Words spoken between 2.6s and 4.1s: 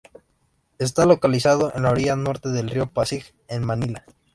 río Pasig en Manila.